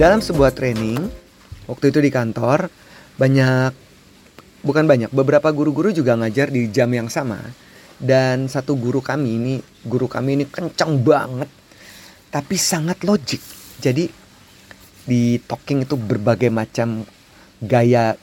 [0.00, 0.96] Dalam sebuah training,
[1.68, 2.72] waktu itu di kantor,
[3.20, 3.76] banyak,
[4.64, 7.36] bukan banyak, beberapa guru-guru juga ngajar di jam yang sama.
[8.00, 11.52] Dan satu guru kami ini, guru kami ini kencang banget,
[12.32, 13.44] tapi sangat logik.
[13.76, 14.08] Jadi
[15.04, 17.04] di talking itu berbagai macam
[17.60, 18.16] gaya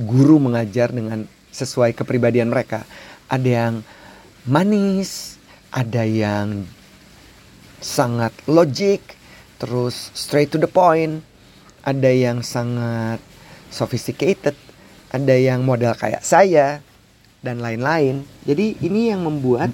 [0.00, 2.88] guru mengajar dengan sesuai kepribadian mereka.
[3.28, 3.74] Ada yang
[4.48, 5.36] manis,
[5.68, 6.64] ada yang
[7.84, 9.04] sangat logik,
[9.56, 11.24] terus straight to the point,
[11.86, 13.22] ada yang sangat
[13.70, 14.56] sophisticated,
[15.12, 16.82] ada yang model kayak saya
[17.40, 18.26] dan lain-lain.
[18.42, 19.70] Jadi ini yang membuat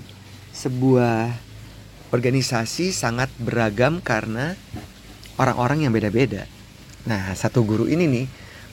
[0.53, 1.33] sebuah
[2.13, 4.53] organisasi sangat beragam karena
[5.41, 6.45] orang-orang yang beda-beda.
[7.09, 8.27] Nah, satu guru ini nih,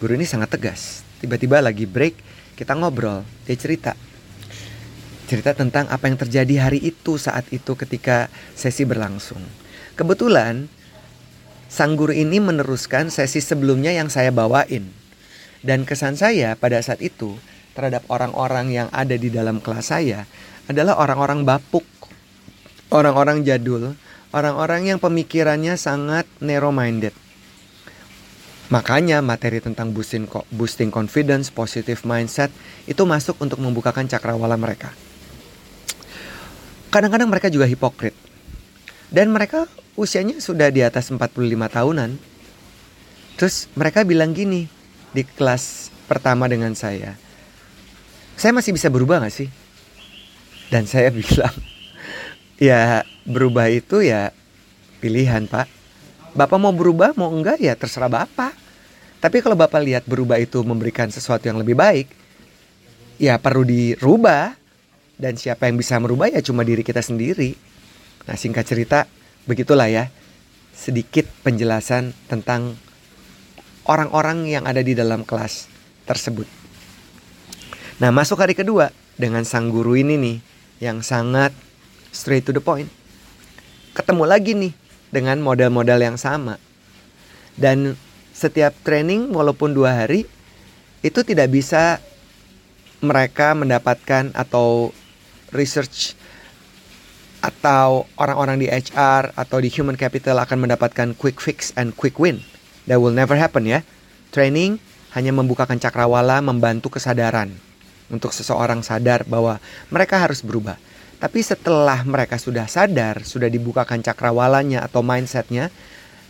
[0.04, 1.02] guru ini sangat tegas.
[1.24, 2.16] Tiba-tiba lagi break,
[2.60, 3.96] kita ngobrol, dia cerita.
[5.32, 9.42] Cerita tentang apa yang terjadi hari itu saat itu ketika sesi berlangsung.
[9.96, 10.68] Kebetulan
[11.70, 14.90] sang guru ini meneruskan sesi sebelumnya yang saya bawain.
[15.62, 17.38] Dan kesan saya pada saat itu
[17.78, 20.26] terhadap orang-orang yang ada di dalam kelas saya
[20.66, 21.86] adalah orang-orang bapuk,
[22.90, 23.94] orang-orang jadul,
[24.34, 27.14] orang-orang yang pemikirannya sangat narrow minded.
[28.70, 32.54] Makanya materi tentang boosting, boosting confidence, positive mindset
[32.86, 34.94] itu masuk untuk membukakan cakrawala mereka.
[36.94, 38.29] Kadang-kadang mereka juga hipokrit.
[39.10, 39.66] Dan mereka
[39.98, 42.14] usianya sudah di atas 45 tahunan.
[43.36, 44.70] Terus mereka bilang gini
[45.10, 47.18] di kelas pertama dengan saya.
[48.38, 49.50] Saya masih bisa berubah gak sih?
[50.70, 51.54] Dan saya bilang,
[52.62, 54.30] ya berubah itu ya
[55.02, 55.68] pilihan pak.
[56.38, 58.54] Bapak mau berubah mau enggak ya terserah bapak.
[59.20, 62.08] Tapi kalau bapak lihat berubah itu memberikan sesuatu yang lebih baik,
[63.20, 64.56] ya perlu dirubah.
[65.20, 67.52] Dan siapa yang bisa merubah ya cuma diri kita sendiri.
[68.30, 69.10] Nah singkat cerita
[69.50, 70.14] begitulah ya
[70.70, 72.78] sedikit penjelasan tentang
[73.90, 75.66] orang-orang yang ada di dalam kelas
[76.06, 76.46] tersebut.
[78.00, 80.38] Nah, masuk hari kedua dengan sang guru ini nih
[80.80, 81.52] yang sangat
[82.16, 82.88] straight to the point.
[83.92, 84.72] Ketemu lagi nih
[85.12, 86.56] dengan model-model yang sama.
[87.60, 88.00] Dan
[88.32, 90.24] setiap training walaupun dua hari
[91.04, 92.00] itu tidak bisa
[93.04, 94.96] mereka mendapatkan atau
[95.52, 96.16] research
[97.60, 102.40] atau orang-orang di HR atau di human capital akan mendapatkan quick fix and quick win.
[102.88, 103.84] That will never happen ya.
[104.32, 104.80] Training
[105.12, 107.52] hanya membukakan cakrawala, membantu kesadaran
[108.08, 109.60] untuk seseorang sadar bahwa
[109.92, 110.80] mereka harus berubah.
[111.20, 115.68] Tapi setelah mereka sudah sadar, sudah dibukakan cakrawalanya atau mindsetnya,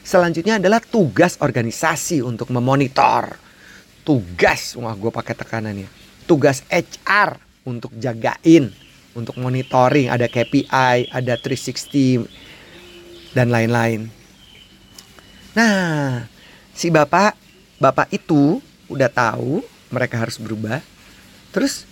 [0.01, 3.38] selanjutnya adalah tugas organisasi untuk memonitor.
[4.01, 5.85] Tugas, wah gue pakai tekanannya.
[6.25, 7.38] Tugas HR
[7.69, 12.25] untuk jagain untuk monitoring, ada KPI, ada 360
[13.34, 14.09] dan lain-lain.
[15.53, 16.25] Nah,
[16.74, 17.34] si bapak
[17.80, 18.62] bapak itu
[18.92, 20.84] udah tahu mereka harus berubah.
[21.50, 21.86] Terus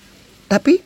[0.46, 0.82] tapi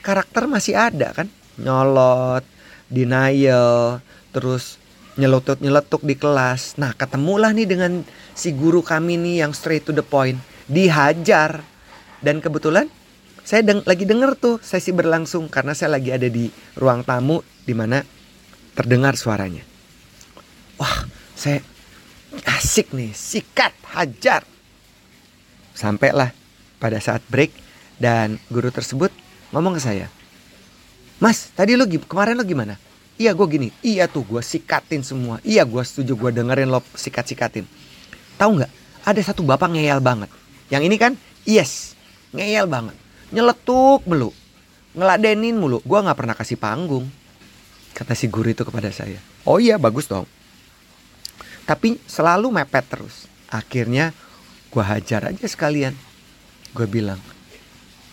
[0.00, 1.28] karakter masih ada kan?
[1.60, 2.42] Nyolot,
[2.90, 4.00] denial,
[4.34, 4.80] terus
[5.14, 6.74] nyeletuk-nyeletuk di kelas.
[6.74, 8.02] Nah, ketemulah nih dengan
[8.34, 11.62] si guru kami nih yang straight to the point, dihajar.
[12.24, 12.88] Dan kebetulan
[13.44, 16.48] saya deng lagi denger tuh sesi berlangsung karena saya lagi ada di
[16.80, 18.00] ruang tamu di mana
[18.72, 19.60] terdengar suaranya.
[20.80, 21.04] Wah,
[21.36, 21.60] saya
[22.48, 24.48] asik nih, sikat, hajar.
[25.76, 26.32] Sampailah
[26.80, 27.52] pada saat break
[28.00, 29.12] dan guru tersebut
[29.52, 30.08] ngomong ke saya.
[31.20, 32.80] Mas, tadi lo kemarin lo gimana?
[33.20, 35.38] Iya gue gini, iya tuh gue sikatin semua.
[35.44, 37.68] Iya gue setuju gue dengerin lo sikat-sikatin.
[38.40, 38.72] Tahu nggak?
[39.04, 40.32] Ada satu bapak ngeyel banget.
[40.72, 41.12] Yang ini kan,
[41.44, 41.92] yes,
[42.32, 44.30] ngeyel banget nyeletuk mulu.
[44.92, 45.80] Ngeladenin mulu.
[45.84, 47.08] Gue nggak pernah kasih panggung.
[47.94, 49.22] Kata si guru itu kepada saya.
[49.46, 50.26] Oh iya bagus dong.
[51.64, 53.30] Tapi selalu mepet terus.
[53.48, 54.10] Akhirnya
[54.68, 55.94] gue hajar aja sekalian.
[56.74, 57.20] Gue bilang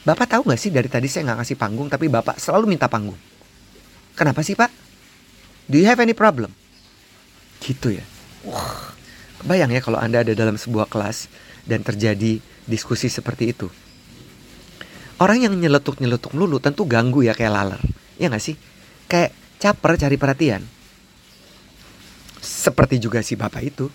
[0.01, 3.17] bapak tahu nggak sih dari tadi saya nggak kasih panggung tapi bapak selalu minta panggung?
[4.17, 4.69] Kenapa sih pak?
[5.69, 6.53] Do you have any problem?
[7.61, 8.05] Gitu ya.
[8.46, 8.91] Wah
[9.46, 11.29] bayang ya kalau anda ada dalam sebuah kelas
[11.66, 13.67] dan terjadi diskusi seperti itu
[15.22, 17.82] Orang yang nyeletuk-nyeletuk melulu tentu ganggu ya kayak laler.
[18.18, 18.58] Ya gak sih?
[19.06, 20.66] Kayak caper cari perhatian.
[22.41, 23.85] Seperti juga si bapak itu.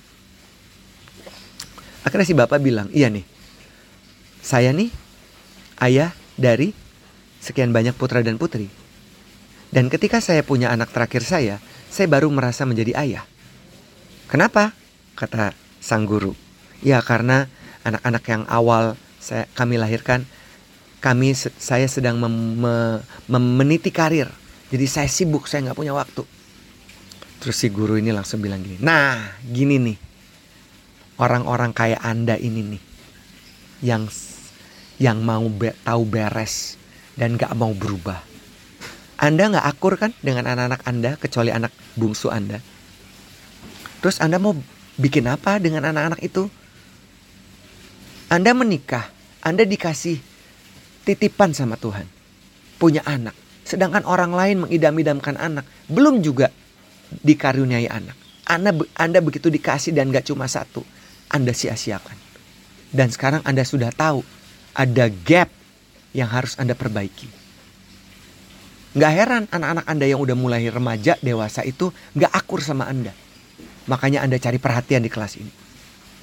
[2.06, 3.26] Akhirnya si bapak bilang, iya nih.
[4.38, 4.94] Saya nih
[5.82, 6.70] ayah dari
[7.42, 8.70] sekian banyak putra dan putri.
[9.74, 11.58] Dan ketika saya punya anak terakhir saya,
[11.90, 13.26] saya baru merasa menjadi ayah.
[14.30, 14.70] Kenapa?
[15.18, 15.50] Kata
[15.82, 16.38] sang guru.
[16.86, 17.50] Ya karena
[17.82, 20.22] anak-anak yang awal saya kami lahirkan
[21.06, 22.34] kami saya sedang mem,
[23.30, 24.26] mem, meniti karir.
[24.74, 26.26] Jadi saya sibuk, saya nggak punya waktu.
[27.38, 29.98] Terus si guru ini langsung bilang gini, nah gini nih,
[31.22, 32.82] orang-orang kayak Anda ini nih
[33.86, 34.10] yang
[34.98, 36.74] yang mau be, tahu beres
[37.14, 38.18] dan gak mau berubah.
[39.20, 42.58] Anda gak akur kan dengan anak-anak Anda kecuali anak bungsu Anda.
[44.00, 44.56] Terus Anda mau
[44.96, 46.48] bikin apa dengan anak-anak itu?
[48.32, 49.06] Anda menikah,
[49.44, 50.35] Anda dikasih
[51.06, 52.04] titipan sama Tuhan.
[52.76, 53.32] Punya anak.
[53.62, 55.64] Sedangkan orang lain mengidam-idamkan anak.
[55.86, 56.50] Belum juga
[57.22, 58.18] dikaruniai anak.
[58.46, 60.82] Anda, anda begitu dikasih dan gak cuma satu.
[61.30, 62.18] Anda sia-siakan.
[62.90, 64.22] Dan sekarang Anda sudah tahu
[64.74, 65.50] ada gap
[66.14, 67.26] yang harus Anda perbaiki.
[68.96, 73.10] Gak heran anak-anak Anda yang udah mulai remaja, dewasa itu gak akur sama Anda.
[73.90, 75.52] Makanya Anda cari perhatian di kelas ini.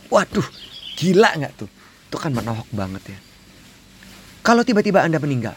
[0.08, 0.48] Waduh,
[0.96, 1.70] gila gak tuh?
[2.08, 3.20] Itu kan menohok banget ya.
[4.44, 5.56] Kalau tiba-tiba Anda meninggal,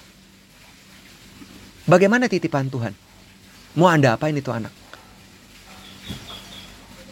[1.91, 2.95] bagaimana titipan Tuhan?
[3.75, 4.71] Mau Anda apain itu anak?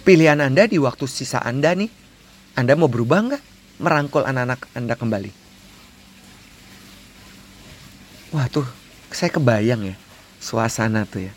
[0.07, 1.91] Pilihan Anda di waktu sisa Anda nih,
[2.55, 3.43] Anda mau berubah nggak?
[3.83, 5.31] Merangkul anak-anak Anda kembali.
[8.31, 8.67] Wah tuh,
[9.11, 9.97] saya kebayang ya
[10.39, 11.35] suasana tuh ya.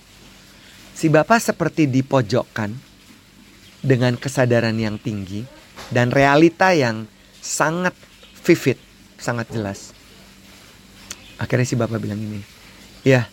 [0.94, 2.78] Si bapak seperti dipojokkan
[3.82, 5.48] dengan kesadaran yang tinggi
[5.90, 7.10] dan realita yang
[7.42, 7.98] sangat
[8.46, 8.78] vivid,
[9.18, 9.97] sangat jelas.
[11.38, 12.42] Akhirnya si bapak bilang ini,
[13.06, 13.26] ya, yeah,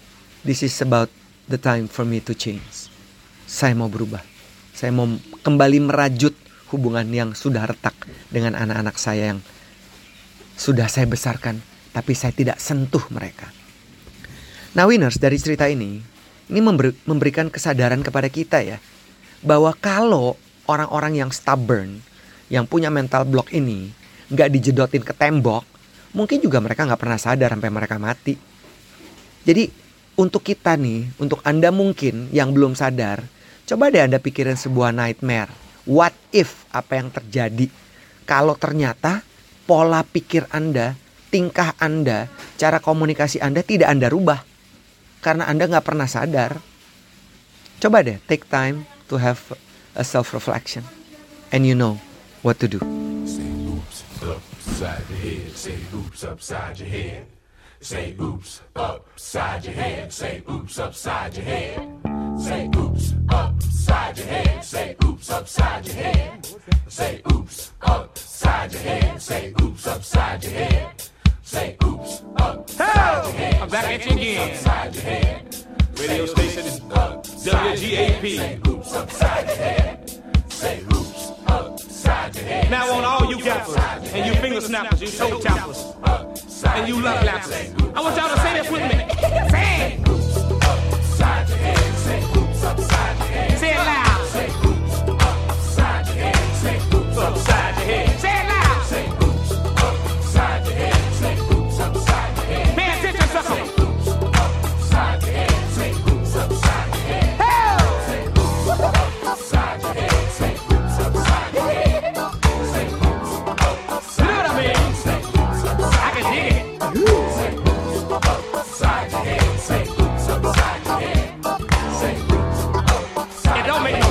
[0.44, 1.08] this is about
[1.48, 2.92] the time for me to change.
[3.48, 4.20] Saya mau berubah.
[4.76, 5.08] Saya mau
[5.40, 6.36] kembali merajut
[6.72, 7.94] hubungan yang sudah retak
[8.28, 9.40] dengan anak-anak saya yang
[10.58, 11.62] sudah saya besarkan,
[11.94, 13.48] tapi saya tidak sentuh mereka.
[14.74, 16.02] Nah, winners dari cerita ini,
[16.50, 18.78] ini memberi, memberikan kesadaran kepada kita ya,
[19.40, 20.34] bahwa kalau
[20.66, 22.02] orang-orang yang stubborn,
[22.50, 23.94] yang punya mental block ini,
[24.32, 25.62] nggak dijedotin ke tembok,
[26.14, 28.38] mungkin juga mereka nggak pernah sadar sampai mereka mati.
[29.44, 29.68] Jadi
[30.14, 33.26] untuk kita nih, untuk Anda mungkin yang belum sadar,
[33.64, 35.48] Coba deh Anda pikirin sebuah nightmare.
[35.88, 37.68] What if apa yang terjadi
[38.28, 39.24] kalau ternyata
[39.64, 40.96] pola pikir Anda,
[41.32, 42.28] tingkah Anda,
[42.60, 44.44] cara komunikasi Anda tidak Anda rubah
[45.24, 46.60] karena Anda nggak pernah sadar.
[47.80, 49.40] Coba deh take time to have
[49.96, 50.84] a self reflection
[51.48, 51.96] and you know
[52.44, 52.80] what to do.
[52.84, 53.63] Oops
[54.66, 55.52] upside your head.
[55.52, 57.26] Say oops upside your head.
[57.80, 60.12] Say oops upside your head.
[60.12, 61.98] Say oops upside your head.
[62.38, 64.64] Say oops upside your head.
[64.64, 66.46] Say oops upside your head.
[66.88, 69.22] Say oops upside your head.
[69.22, 71.02] Say oops upside your head.
[71.42, 73.62] Say oops upside your head.
[73.62, 74.50] I'm back at you again.
[74.50, 75.56] Upside your head.
[75.98, 78.36] Radio station is WGAP.
[78.36, 79.43] Say oops upside
[84.74, 85.94] snappers, you toe tappers,
[86.66, 87.96] and you love lappers.
[87.96, 89.03] I want y'all to say this with me.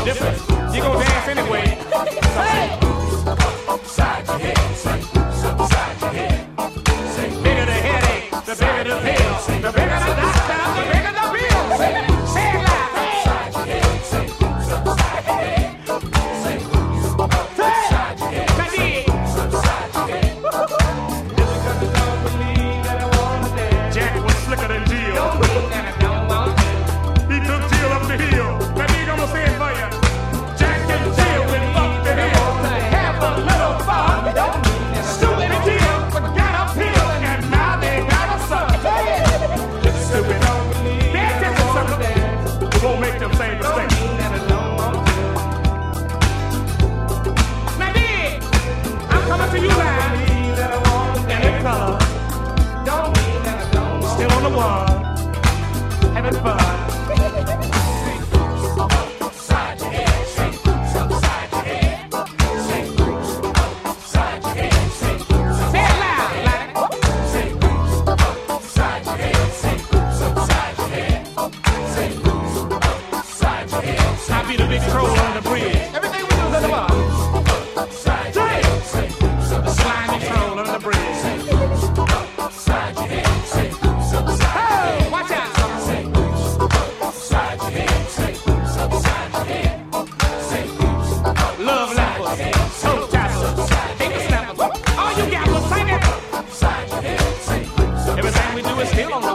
[0.04, 0.75] Difference.
[0.75, 1.66] You gonna dance anyway.
[2.36, 2.83] Hey!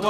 [0.01, 0.05] I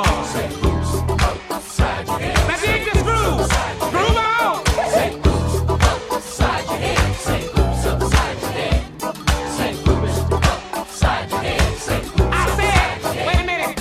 [12.56, 13.80] said, wait a minute.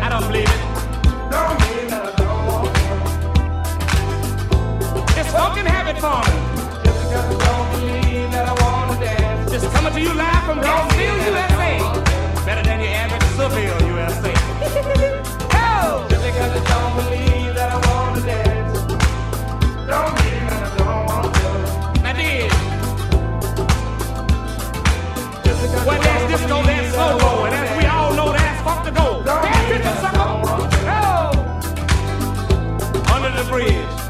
[0.00, 0.60] I don't believe it.
[1.32, 2.70] Don't believe that I don't want
[5.10, 5.18] it.
[5.18, 5.66] It's fucking
[5.98, 6.36] for me.
[7.42, 9.50] Don't believe that I want to dance.
[9.50, 10.34] Just coming to you live
[10.90, 11.53] feel you
[33.34, 34.03] the bridge.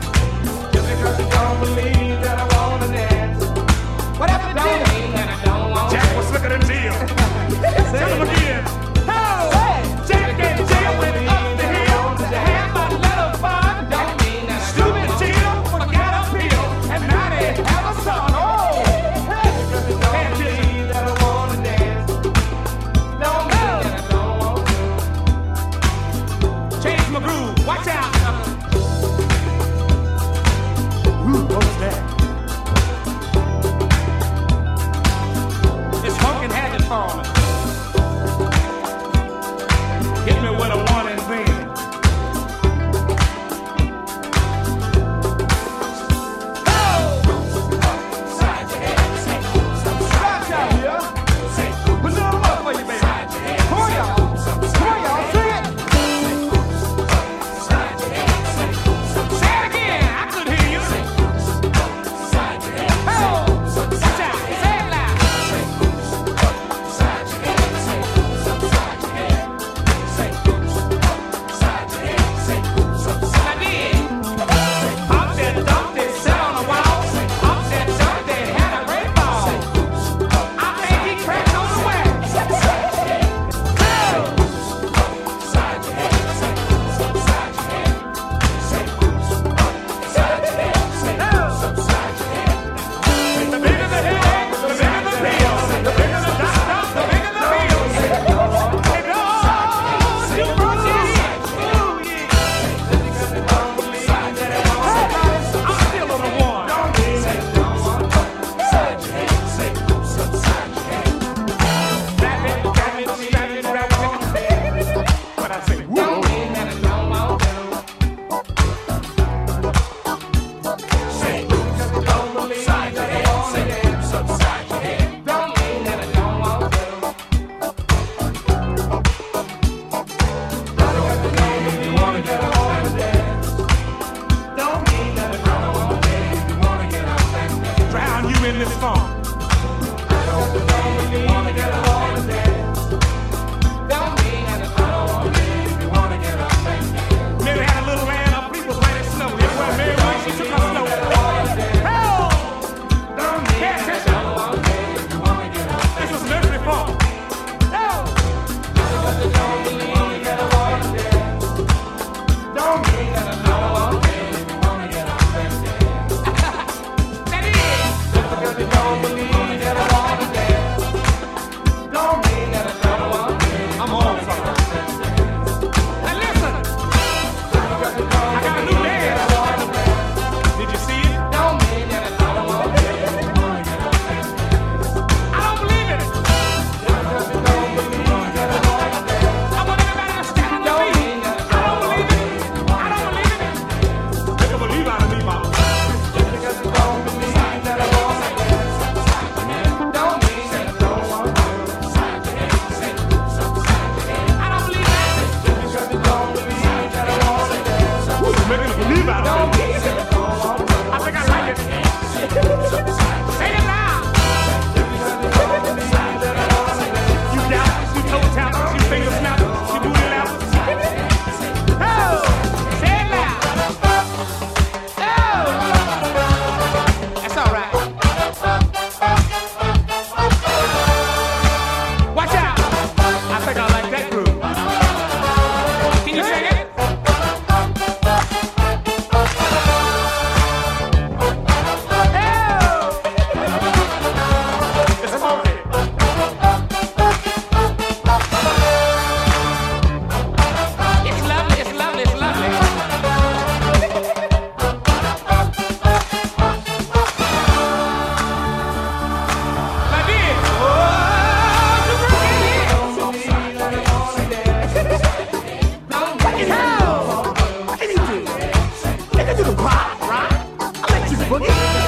[271.28, 271.83] Boogie.